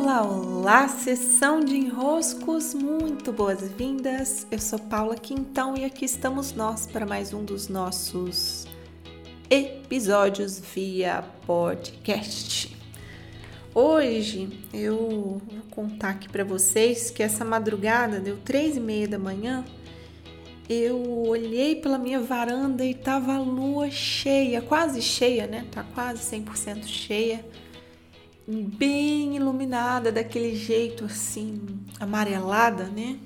Olá, 0.00 0.22
olá, 0.22 0.88
sessão 0.88 1.58
de 1.58 1.76
enroscos, 1.76 2.72
muito 2.72 3.32
boas-vindas. 3.32 4.46
Eu 4.48 4.60
sou 4.60 4.78
Paula 4.78 5.16
Quintão 5.16 5.76
e 5.76 5.84
aqui 5.84 6.04
estamos 6.04 6.52
nós 6.52 6.86
para 6.86 7.04
mais 7.04 7.34
um 7.34 7.44
dos 7.44 7.68
nossos 7.68 8.64
episódios 9.50 10.60
via 10.60 11.24
podcast. 11.44 12.74
Hoje 13.74 14.64
eu 14.72 15.42
vou 15.44 15.62
contar 15.68 16.10
aqui 16.10 16.28
para 16.28 16.44
vocês 16.44 17.10
que 17.10 17.22
essa 17.22 17.44
madrugada 17.44 18.20
deu 18.20 18.36
três 18.36 18.76
e 18.76 18.80
meia 18.80 19.08
da 19.08 19.18
manhã. 19.18 19.64
Eu 20.68 21.26
olhei 21.26 21.74
pela 21.74 21.98
minha 21.98 22.20
varanda 22.20 22.84
e 22.84 22.94
tava 22.94 23.34
a 23.34 23.40
lua 23.40 23.90
cheia, 23.90 24.62
quase 24.62 25.02
cheia, 25.02 25.48
né? 25.48 25.66
Tá 25.72 25.82
quase 25.92 26.22
100% 26.22 26.86
cheia 26.86 27.44
bem 28.48 29.36
iluminada, 29.36 30.10
daquele 30.10 30.56
jeito 30.56 31.04
assim, 31.04 31.60
amarelada, 32.00 32.84
né? 32.84 33.18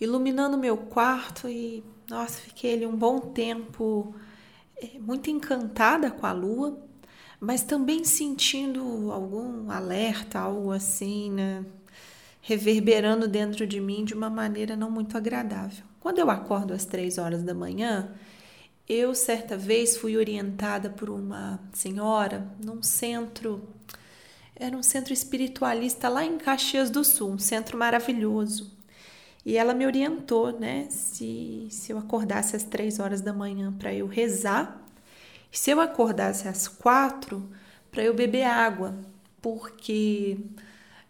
Iluminando 0.00 0.56
meu 0.56 0.76
quarto 0.76 1.48
e, 1.48 1.84
nossa, 2.08 2.40
fiquei 2.40 2.72
ali 2.72 2.86
um 2.86 2.96
bom 2.96 3.20
tempo 3.20 4.14
é, 4.76 4.98
muito 4.98 5.28
encantada 5.28 6.10
com 6.10 6.24
a 6.26 6.32
lua, 6.32 6.78
mas 7.38 7.62
também 7.62 8.04
sentindo 8.04 9.12
algum 9.12 9.70
alerta, 9.70 10.38
algo 10.38 10.72
assim, 10.72 11.30
né? 11.30 11.64
Reverberando 12.40 13.28
dentro 13.28 13.66
de 13.66 13.80
mim 13.80 14.02
de 14.02 14.14
uma 14.14 14.30
maneira 14.30 14.74
não 14.74 14.90
muito 14.90 15.16
agradável. 15.16 15.84
Quando 16.00 16.18
eu 16.18 16.30
acordo 16.30 16.72
às 16.72 16.86
três 16.86 17.18
horas 17.18 17.42
da 17.42 17.54
manhã, 17.54 18.10
eu 18.88 19.14
certa 19.14 19.58
vez 19.58 19.96
fui 19.96 20.16
orientada 20.16 20.88
por 20.88 21.10
uma 21.10 21.60
senhora 21.72 22.50
num 22.64 22.82
centro 22.82 23.62
era 24.62 24.76
um 24.76 24.82
centro 24.82 25.12
espiritualista 25.12 26.08
lá 26.08 26.24
em 26.24 26.38
Caxias 26.38 26.88
do 26.88 27.02
Sul, 27.02 27.32
um 27.32 27.38
centro 27.38 27.76
maravilhoso. 27.76 28.70
E 29.44 29.56
ela 29.56 29.74
me 29.74 29.84
orientou, 29.84 30.56
né, 30.56 30.86
se, 30.88 31.66
se 31.68 31.90
eu 31.90 31.98
acordasse 31.98 32.54
às 32.54 32.62
três 32.62 33.00
horas 33.00 33.20
da 33.20 33.32
manhã 33.32 33.72
para 33.72 33.92
eu 33.92 34.06
rezar, 34.06 34.80
e 35.52 35.58
se 35.58 35.70
eu 35.70 35.80
acordasse 35.80 36.46
às 36.46 36.68
quatro 36.68 37.50
para 37.90 38.04
eu 38.04 38.14
beber 38.14 38.44
água, 38.44 38.96
porque 39.40 40.38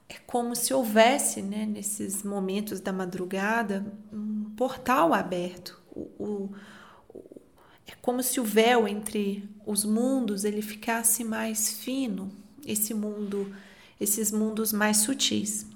é 0.09 0.15
como 0.27 0.57
se 0.57 0.73
houvesse, 0.73 1.43
né, 1.43 1.67
nesses 1.67 2.23
momentos 2.23 2.81
da 2.81 2.93
madrugada, 2.93 3.85
um 4.11 4.51
portal 4.57 5.13
aberto. 5.13 5.79
O, 5.95 6.11
o, 6.19 6.51
é 7.87 7.93
como 8.01 8.23
se 8.23 8.41
o 8.41 8.45
véu 8.45 8.89
entre 8.89 9.47
os 9.67 9.85
mundos 9.85 10.45
ele 10.45 10.63
ficasse 10.63 11.23
mais 11.23 11.71
fino, 11.71 12.33
esse 12.67 12.95
mundo, 12.95 13.55
esses 14.01 14.31
mundos 14.31 14.73
mais 14.73 14.99
sutis. 14.99 15.67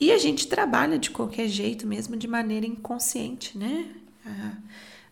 E 0.00 0.10
a 0.10 0.18
gente 0.18 0.48
trabalha 0.48 0.98
de 0.98 1.10
qualquer 1.10 1.48
jeito, 1.48 1.86
mesmo 1.86 2.16
de 2.16 2.26
maneira 2.26 2.66
inconsciente, 2.66 3.56
né? 3.56 3.94
Ah, 4.26 4.56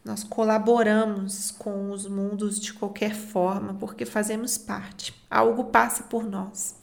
nós 0.05 0.25
colaboramos 0.25 1.51
com 1.51 1.91
os 1.91 2.07
mundos 2.07 2.59
de 2.59 2.73
qualquer 2.73 3.15
forma, 3.15 3.75
porque 3.75 4.07
fazemos 4.07 4.57
parte. 4.57 5.15
Algo 5.31 5.65
passa 5.65 6.05
por 6.05 6.25
nós. 6.25 6.75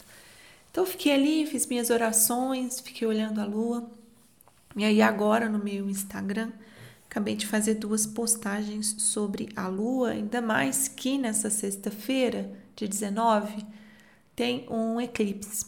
Então 0.71 0.83
eu 0.83 0.89
fiquei 0.89 1.13
ali, 1.13 1.47
fiz 1.47 1.65
minhas 1.65 1.89
orações, 1.89 2.79
fiquei 2.79 3.07
olhando 3.07 3.41
a 3.41 3.45
lua. 3.45 3.89
E 4.75 4.85
aí 4.85 5.01
agora 5.01 5.49
no 5.49 5.57
meu 5.57 5.89
Instagram, 5.89 6.51
acabei 7.09 7.35
de 7.35 7.47
fazer 7.47 7.73
duas 7.73 8.05
postagens 8.05 8.95
sobre 8.99 9.49
a 9.55 9.67
lua, 9.67 10.11
ainda 10.11 10.39
mais 10.39 10.87
que 10.87 11.17
nessa 11.17 11.49
sexta-feira, 11.49 12.51
de 12.75 12.87
19, 12.87 13.65
tem 14.37 14.67
um 14.69 15.01
eclipse. 15.01 15.65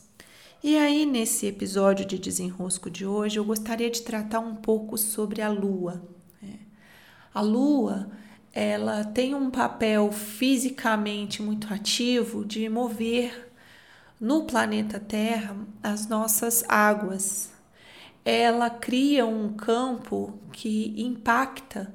E 0.64 0.78
aí, 0.78 1.04
nesse 1.04 1.48
episódio 1.48 2.06
de 2.06 2.20
desenrosco 2.20 2.88
de 2.88 3.04
hoje, 3.04 3.40
eu 3.40 3.44
gostaria 3.44 3.90
de 3.90 4.04
tratar 4.04 4.42
um 4.42 4.56
pouco 4.56 4.96
sobre 4.96 5.42
a 5.42 5.50
Lua. 5.50 6.00
Né? 6.40 6.60
A 7.34 7.42
Lua, 7.42 8.12
ela 8.54 9.04
tem 9.04 9.34
um 9.34 9.50
papel 9.50 10.12
fisicamente 10.12 11.42
muito 11.42 11.74
ativo 11.74 12.46
de 12.46 12.70
mover 12.70 13.52
no 14.22 14.44
planeta 14.44 15.00
Terra 15.00 15.58
as 15.82 16.08
nossas 16.08 16.64
águas. 16.70 17.52
Ela 18.24 18.70
cria 18.70 19.26
um 19.26 19.52
campo 19.52 20.38
que 20.52 20.94
impacta 20.96 21.92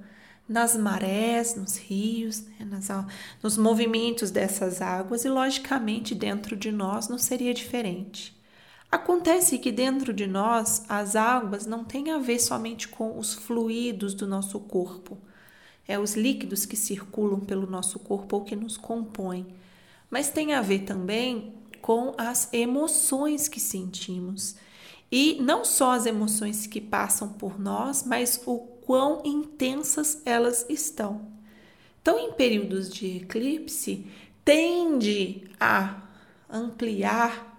nas 0.48 0.76
marés, 0.76 1.56
nos 1.56 1.76
rios, 1.76 2.42
né, 2.42 2.66
nas, 2.70 2.88
nos 3.42 3.56
movimentos 3.56 4.30
dessas 4.30 4.82
águas 4.82 5.24
e, 5.24 5.28
logicamente, 5.28 6.14
dentro 6.14 6.56
de 6.56 6.70
nós 6.70 7.08
não 7.08 7.18
seria 7.18 7.54
diferente. 7.54 8.34
Acontece 8.90 9.58
que 9.58 9.72
dentro 9.72 10.12
de 10.12 10.26
nós 10.26 10.84
as 10.88 11.16
águas 11.16 11.66
não 11.66 11.84
têm 11.84 12.12
a 12.12 12.18
ver 12.18 12.38
somente 12.38 12.86
com 12.86 13.18
os 13.18 13.34
fluidos 13.34 14.14
do 14.14 14.26
nosso 14.26 14.60
corpo, 14.60 15.18
é 15.86 15.98
os 15.98 16.14
líquidos 16.14 16.64
que 16.64 16.76
circulam 16.76 17.40
pelo 17.40 17.66
nosso 17.66 17.98
corpo 17.98 18.36
ou 18.36 18.44
que 18.44 18.56
nos 18.56 18.76
compõem, 18.76 19.46
mas 20.10 20.30
tem 20.30 20.54
a 20.54 20.62
ver 20.62 20.80
também 20.80 21.54
com 21.82 22.14
as 22.16 22.48
emoções 22.52 23.48
que 23.48 23.60
sentimos. 23.60 24.56
E 25.12 25.38
não 25.42 25.64
só 25.64 25.92
as 25.92 26.06
emoções 26.06 26.66
que 26.66 26.80
passam 26.80 27.28
por 27.28 27.60
nós, 27.60 28.04
mas 28.04 28.40
o 28.46 28.73
quão 28.86 29.22
intensas 29.24 30.20
elas 30.24 30.66
estão. 30.68 31.32
Então, 32.00 32.18
em 32.18 32.32
períodos 32.32 32.90
de 32.90 33.18
eclipse, 33.18 34.06
tende 34.44 35.44
a 35.58 36.02
ampliar 36.50 37.54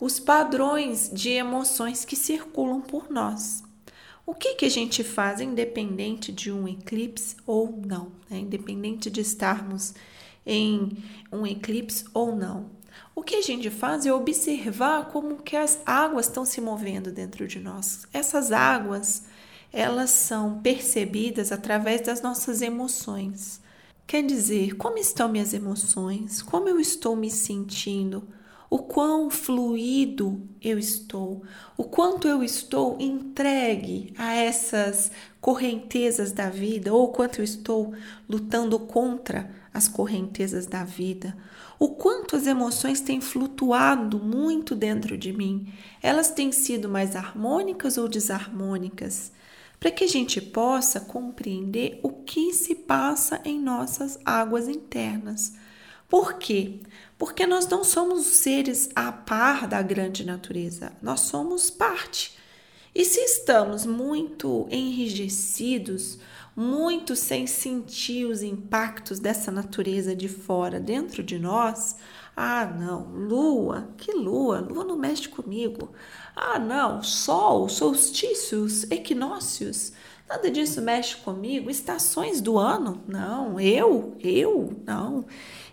os 0.00 0.18
padrões 0.18 1.10
de 1.12 1.30
emoções 1.30 2.04
que 2.04 2.16
circulam 2.16 2.80
por 2.80 3.10
nós. 3.10 3.62
O 4.24 4.34
que, 4.34 4.54
que 4.54 4.64
a 4.64 4.70
gente 4.70 5.02
faz, 5.02 5.40
independente 5.40 6.30
de 6.30 6.52
um 6.52 6.68
eclipse 6.68 7.36
ou 7.44 7.80
não, 7.84 8.12
né? 8.30 8.38
independente 8.38 9.10
de 9.10 9.20
estarmos 9.20 9.92
em 10.46 10.96
um 11.32 11.46
eclipse 11.46 12.04
ou 12.14 12.34
não? 12.34 12.70
O 13.14 13.22
que 13.22 13.34
a 13.34 13.42
gente 13.42 13.68
faz 13.70 14.06
é 14.06 14.12
observar 14.12 15.06
como 15.06 15.42
que 15.42 15.56
as 15.56 15.80
águas 15.84 16.26
estão 16.26 16.44
se 16.44 16.60
movendo 16.60 17.10
dentro 17.10 17.46
de 17.46 17.58
nós. 17.58 18.06
Essas 18.12 18.52
águas, 18.52 19.24
elas 19.72 20.10
são 20.10 20.60
percebidas 20.60 21.52
através 21.52 22.00
das 22.00 22.20
nossas 22.22 22.60
emoções. 22.62 23.60
Quer 24.06 24.24
dizer, 24.24 24.76
como 24.76 24.98
estão 24.98 25.28
minhas 25.28 25.54
emoções? 25.54 26.42
Como 26.42 26.68
eu 26.68 26.80
estou 26.80 27.14
me 27.14 27.30
sentindo? 27.30 28.26
O 28.68 28.78
quão 28.78 29.30
fluido 29.30 30.48
eu 30.62 30.78
estou? 30.78 31.42
O 31.76 31.84
quanto 31.84 32.28
eu 32.28 32.42
estou 32.42 32.96
entregue 33.00 34.12
a 34.16 34.32
essas 34.34 35.10
correntezas 35.40 36.32
da 36.32 36.48
vida? 36.50 36.92
Ou 36.92 37.08
quanto 37.12 37.40
eu 37.40 37.44
estou 37.44 37.94
lutando 38.28 38.78
contra 38.78 39.50
as 39.72 39.88
correntezas 39.88 40.66
da 40.66 40.84
vida? 40.84 41.36
O 41.78 41.90
quanto 41.90 42.36
as 42.36 42.46
emoções 42.46 43.00
têm 43.00 43.20
flutuado 43.20 44.18
muito 44.18 44.74
dentro 44.74 45.16
de 45.16 45.32
mim? 45.32 45.72
Elas 46.02 46.30
têm 46.30 46.52
sido 46.52 46.88
mais 46.88 47.16
harmônicas 47.16 47.96
ou 47.96 48.08
desarmônicas? 48.08 49.32
Para 49.80 49.90
que 49.90 50.04
a 50.04 50.08
gente 50.08 50.42
possa 50.42 51.00
compreender 51.00 51.98
o 52.02 52.10
que 52.10 52.52
se 52.52 52.74
passa 52.74 53.40
em 53.46 53.58
nossas 53.58 54.18
águas 54.26 54.68
internas. 54.68 55.54
Por 56.06 56.34
quê? 56.34 56.80
Porque 57.16 57.46
nós 57.46 57.66
não 57.66 57.82
somos 57.82 58.26
seres 58.26 58.90
a 58.94 59.10
par 59.10 59.66
da 59.66 59.80
grande 59.80 60.24
natureza, 60.24 60.92
nós 61.00 61.20
somos 61.20 61.70
parte. 61.70 62.38
E 62.94 63.04
se 63.04 63.20
estamos 63.20 63.86
muito 63.86 64.66
enrijecidos, 64.70 66.18
muito 66.60 67.16
sem 67.16 67.46
sentir 67.46 68.26
os 68.26 68.42
impactos 68.42 69.18
dessa 69.18 69.50
natureza 69.50 70.14
de 70.14 70.28
fora 70.28 70.78
dentro 70.78 71.22
de 71.22 71.38
nós, 71.38 71.96
ah, 72.36 72.66
não, 72.66 73.06
lua, 73.10 73.88
que 73.96 74.12
lua? 74.12 74.60
Lua 74.60 74.84
não 74.84 74.98
mexe 74.98 75.26
comigo. 75.26 75.92
Ah, 76.36 76.58
não, 76.58 77.02
sol, 77.02 77.66
solstícios, 77.66 78.84
equinócios, 78.90 79.94
nada 80.28 80.50
disso 80.50 80.82
mexe 80.82 81.16
comigo. 81.16 81.70
Estações 81.70 82.42
do 82.42 82.58
ano? 82.58 83.02
Não, 83.08 83.58
eu, 83.58 84.14
eu, 84.20 84.82
não. 84.84 85.24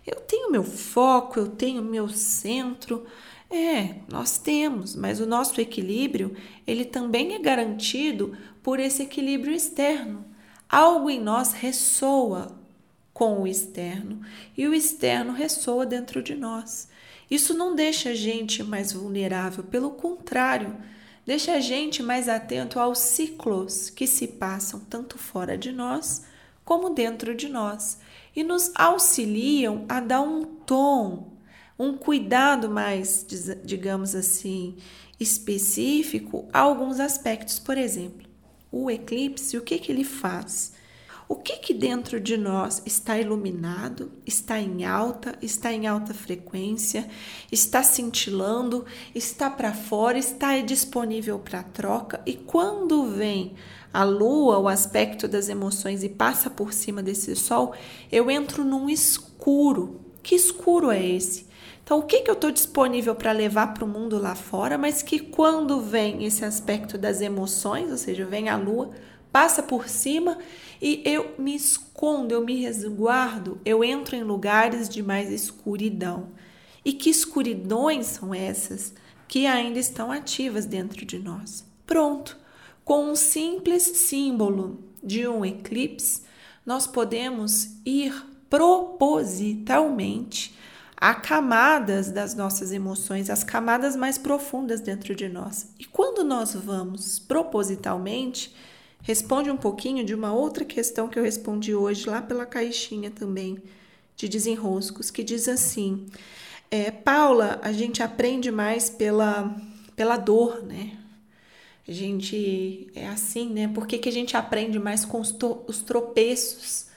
Eu 0.06 0.16
tenho 0.22 0.50
meu 0.50 0.64
foco, 0.64 1.38
eu 1.38 1.50
tenho 1.50 1.84
meu 1.84 2.08
centro. 2.08 3.06
É, 3.50 3.96
nós 4.10 4.38
temos, 4.38 4.96
mas 4.96 5.20
o 5.20 5.26
nosso 5.26 5.60
equilíbrio, 5.60 6.34
ele 6.66 6.86
também 6.86 7.34
é 7.34 7.40
garantido 7.40 8.38
por 8.64 8.80
esse 8.80 9.04
equilíbrio 9.04 9.54
externo. 9.54 10.37
Algo 10.70 11.10
em 11.10 11.22
nós 11.22 11.54
ressoa 11.54 12.58
com 13.14 13.42
o 13.42 13.48
externo 13.48 14.22
e 14.56 14.68
o 14.68 14.74
externo 14.74 15.34
ressoa 15.34 15.86
dentro 15.86 16.22
de 16.22 16.36
nós. 16.36 16.90
Isso 17.32 17.54
não 17.54 17.74
deixa 17.74 18.10
a 18.10 18.14
gente 18.14 18.64
mais 18.64 18.94
vulnerável, 18.94 19.64
pelo 19.64 19.92
contrário, 19.92 20.76
deixa 21.26 21.54
a 21.54 21.60
gente 21.60 22.04
mais 22.04 22.30
atento 22.30 22.80
aos 22.80 23.00
ciclos 23.00 23.90
que 23.90 24.06
se 24.06 24.28
passam 24.28 24.80
tanto 24.80 25.18
fora 25.18 25.58
de 25.58 25.72
nós 25.72 26.26
como 26.64 26.90
dentro 26.90 27.34
de 27.34 27.48
nós 27.48 27.98
e 28.36 28.44
nos 28.44 28.72
auxiliam 28.76 29.86
a 29.88 30.00
dar 30.00 30.22
um 30.22 30.44
tom, 30.44 31.32
um 31.80 31.98
cuidado 31.98 32.70
mais, 32.70 33.26
digamos 33.64 34.14
assim, 34.14 34.76
específico 35.20 36.48
a 36.52 36.60
alguns 36.60 37.00
aspectos. 37.00 37.58
Por 37.58 37.78
exemplo, 37.78 38.27
o 38.72 38.90
eclipse, 38.90 39.58
o 39.58 39.62
que, 39.62 39.80
que 39.80 39.92
ele 39.92 40.04
faz? 40.04 40.74
O 41.30 41.36
que 41.36 41.58
que 41.58 41.74
dentro 41.74 42.22
de 42.22 42.38
nós 42.38 42.82
está 42.86 43.20
iluminado, 43.20 44.12
está 44.26 44.60
em 44.60 44.86
alta, 44.86 45.38
está 45.42 45.74
em 45.74 45.86
alta 45.86 46.14
frequência, 46.14 47.06
está 47.52 47.84
cintilando, 47.84 48.86
está 49.14 49.50
para 49.50 49.74
fora, 49.74 50.18
está 50.18 50.58
disponível 50.62 51.38
para 51.38 51.64
troca 51.64 52.22
e 52.26 52.34
quando 52.34 53.12
vem 53.12 53.56
a 53.92 54.04
lua, 54.04 54.60
o 54.60 54.68
aspecto 54.68 55.28
das 55.28 55.50
emoções 55.50 56.04
e 56.04 56.10
passa 56.10 56.50
por 56.50 56.72
cima 56.72 57.02
desse 57.02 57.36
sol, 57.36 57.74
eu 58.12 58.30
entro 58.30 58.64
num 58.64 58.90
escuro. 58.90 60.02
Que 60.22 60.36
escuro 60.36 60.92
é 60.92 61.04
esse? 61.04 61.47
Então, 61.88 62.00
o 62.00 62.04
que, 62.04 62.20
que 62.20 62.30
eu 62.30 62.34
estou 62.34 62.52
disponível 62.52 63.16
para 63.16 63.32
levar 63.32 63.74
para 63.74 63.86
o 63.86 63.88
mundo 63.88 64.20
lá 64.20 64.36
fora, 64.36 64.78
mas 64.78 65.02
que 65.02 65.20
quando 65.20 65.80
vem 65.80 66.26
esse 66.26 66.44
aspecto 66.44 66.98
das 66.98 67.22
emoções, 67.22 67.90
ou 67.90 67.96
seja, 67.96 68.26
vem 68.26 68.50
a 68.50 68.58
lua, 68.58 68.92
passa 69.32 69.64
por 69.64 69.88
cima 69.88 70.38
e 70.82 71.02
eu 71.06 71.34
me 71.40 71.56
escondo, 71.56 72.34
eu 72.34 72.44
me 72.44 72.60
resguardo, 72.60 73.62
eu 73.64 73.86
entro 73.86 74.18
em 74.18 74.24
lugares 74.24 74.90
de 74.90 75.02
mais 75.02 75.32
escuridão. 75.32 76.28
E 76.84 76.92
que 76.92 77.10
escuridões 77.10 78.08
são 78.08 78.36
essas 78.36 78.94
que 79.26 79.48
ainda 79.48 79.80
estão 79.80 80.12
ativas 80.12 80.66
dentro 80.66 81.06
de 81.06 81.18
nós? 81.18 81.64
Pronto, 81.86 82.38
com 82.84 83.12
um 83.12 83.16
simples 83.16 83.84
símbolo 83.84 84.84
de 85.02 85.26
um 85.26 85.46
eclipse, 85.46 86.24
nós 86.66 86.86
podemos 86.86 87.78
ir 87.86 88.14
propositalmente 88.50 90.57
a 91.00 91.14
camadas 91.14 92.12
das 92.12 92.34
nossas 92.34 92.72
emoções, 92.72 93.30
as 93.30 93.44
camadas 93.44 93.96
mais 93.96 94.18
profundas 94.18 94.82
dentro 94.82 95.16
de 95.16 95.30
nós. 95.30 95.70
E 95.80 95.86
quando 95.86 96.24
nós 96.24 96.56
vamos 96.56 97.20
propositalmente, 97.20 98.54
responde 99.04 99.52
um 99.52 99.58
pouquinho 99.58 100.04
de 100.04 100.16
uma 100.16 100.34
outra 100.34 100.66
questão 100.66 101.08
que 101.08 101.20
eu 101.20 101.24
respondi 101.24 101.76
hoje 101.76 102.10
lá 102.10 102.20
pela 102.20 102.48
caixinha 102.48 103.12
também 103.12 103.62
de 104.16 104.28
desenroscos, 104.28 105.12
que 105.12 105.24
diz 105.24 105.48
assim: 105.48 106.08
é, 106.72 106.90
Paula, 106.90 107.60
a 107.62 107.72
gente 107.72 108.02
aprende 108.02 108.50
mais 108.50 108.90
pela, 108.90 109.56
pela 109.96 110.18
dor, 110.18 110.64
né? 110.64 110.98
A 111.88 111.92
gente 111.92 112.90
é 112.96 113.08
assim, 113.08 113.50
né? 113.54 113.68
Por 113.68 113.86
que, 113.86 114.00
que 114.00 114.10
a 114.10 114.12
gente 114.12 114.36
aprende 114.36 114.80
mais 114.80 115.06
com 115.06 115.22
os, 115.22 115.34
os 115.68 115.82
tropeços? 115.84 116.88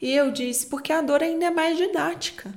E 0.00 0.12
eu 0.12 0.30
disse, 0.30 0.66
porque 0.66 0.92
a 0.92 1.00
dor 1.00 1.22
ainda 1.22 1.46
é 1.46 1.50
mais 1.50 1.78
didática. 1.78 2.54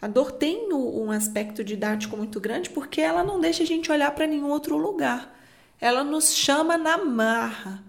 A 0.00 0.06
dor 0.06 0.30
tem 0.32 0.72
um 0.72 1.10
aspecto 1.10 1.64
didático 1.64 2.16
muito 2.16 2.38
grande 2.38 2.70
porque 2.70 3.00
ela 3.00 3.24
não 3.24 3.40
deixa 3.40 3.64
a 3.64 3.66
gente 3.66 3.90
olhar 3.90 4.12
para 4.12 4.26
nenhum 4.26 4.50
outro 4.50 4.76
lugar. 4.76 5.36
Ela 5.80 6.04
nos 6.04 6.34
chama 6.34 6.78
na 6.78 6.98
marra. 6.98 7.82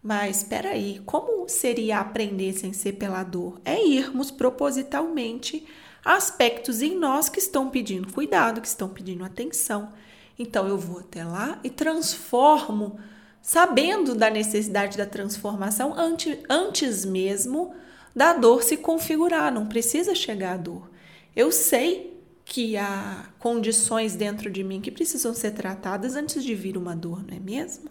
Mas 0.00 0.38
espera 0.38 0.70
aí, 0.70 1.02
como 1.04 1.48
seria 1.48 1.98
aprender 1.98 2.52
sem 2.52 2.72
ser 2.72 2.92
pela 2.92 3.24
dor? 3.24 3.60
É 3.64 3.84
irmos 3.84 4.30
propositalmente 4.30 5.66
aspectos 6.04 6.80
em 6.80 6.96
nós 6.96 7.28
que 7.28 7.40
estão 7.40 7.68
pedindo 7.68 8.12
cuidado, 8.12 8.60
que 8.60 8.68
estão 8.68 8.88
pedindo 8.88 9.24
atenção. 9.24 9.92
Então 10.38 10.68
eu 10.68 10.78
vou 10.78 11.00
até 11.00 11.24
lá 11.24 11.58
e 11.64 11.70
transformo, 11.70 13.00
sabendo 13.42 14.14
da 14.14 14.30
necessidade 14.30 14.96
da 14.96 15.06
transformação 15.06 15.92
antes, 15.98 16.38
antes 16.48 17.04
mesmo 17.04 17.74
da 18.14 18.32
dor 18.32 18.62
se 18.62 18.76
configurar, 18.76 19.52
não 19.52 19.66
precisa 19.66 20.14
chegar 20.14 20.54
à 20.54 20.56
dor. 20.56 20.88
Eu 21.36 21.52
sei 21.52 22.18
que 22.46 22.78
há 22.78 23.28
condições 23.38 24.16
dentro 24.16 24.50
de 24.50 24.64
mim 24.64 24.80
que 24.80 24.90
precisam 24.90 25.34
ser 25.34 25.50
tratadas 25.50 26.16
antes 26.16 26.42
de 26.42 26.54
vir 26.54 26.78
uma 26.78 26.96
dor, 26.96 27.22
não 27.22 27.36
é 27.36 27.38
mesmo? 27.38 27.90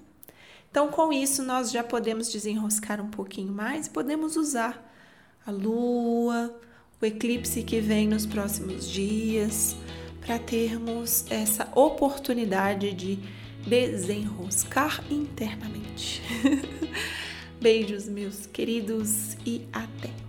Então, 0.72 0.88
com 0.88 1.14
isso, 1.14 1.44
nós 1.44 1.72
já 1.72 1.84
podemos 1.84 2.32
desenroscar 2.32 3.00
um 3.00 3.10
pouquinho 3.10 3.54
mais 3.54 3.88
podemos 3.88 4.36
usar 4.36 4.92
a 5.46 5.52
lua, 5.52 6.60
o 7.00 7.06
eclipse 7.06 7.62
que 7.62 7.80
vem 7.80 8.08
nos 8.08 8.26
próximos 8.26 8.90
dias, 8.90 9.76
para 10.26 10.40
termos 10.40 11.30
essa 11.30 11.70
oportunidade 11.76 12.94
de 12.94 13.20
desenroscar 13.68 15.04
internamente. 15.12 16.24
Beijos, 17.62 18.10
meus 18.10 18.48
queridos, 18.48 19.38
e 19.46 19.68
até! 19.72 20.25